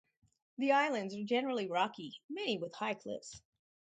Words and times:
The 0.57 0.71
islands 0.71 1.13
are 1.15 1.23
generally 1.23 1.67
rocky, 1.67 2.19
many 2.27 2.57
with 2.57 2.73
high 2.73 2.95
cliffs. 2.95 3.43